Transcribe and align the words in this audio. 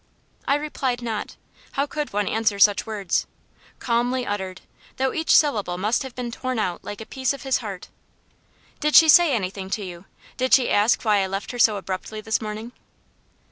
I 0.47 0.55
replied 0.55 1.03
not: 1.03 1.35
how 1.73 1.85
could 1.85 2.11
one 2.11 2.27
answer 2.27 2.57
such 2.57 2.87
words? 2.87 3.27
calmly 3.77 4.25
uttered, 4.25 4.61
though 4.97 5.13
each 5.13 5.35
syllable 5.35 5.77
must 5.77 6.01
have 6.01 6.15
been 6.15 6.31
torn 6.31 6.57
out 6.57 6.83
like 6.83 7.01
a 7.01 7.05
piece 7.05 7.33
of 7.33 7.43
his 7.43 7.57
heart. 7.59 7.89
"Did 8.79 8.95
she 8.95 9.07
say 9.07 9.31
anything 9.31 9.69
to 9.69 9.85
you? 9.85 10.05
Did 10.37 10.55
she 10.55 10.71
ask 10.71 11.05
why 11.05 11.21
I 11.23 11.27
left 11.27 11.51
her 11.51 11.59
so 11.59 11.77
abruptly 11.77 12.19
this 12.19 12.41
morning?" 12.41 12.71